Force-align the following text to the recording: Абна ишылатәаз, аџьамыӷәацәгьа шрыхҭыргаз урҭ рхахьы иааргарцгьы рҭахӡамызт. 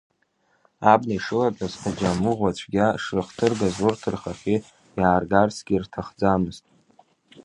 Абна 0.91 1.13
ишылатәаз, 1.17 1.73
аџьамыӷәацәгьа 1.89 2.87
шрыхҭыргаз 3.01 3.77
урҭ 3.85 4.01
рхахьы 4.13 4.57
иааргарцгьы 4.99 5.75
рҭахӡамызт. 5.83 6.65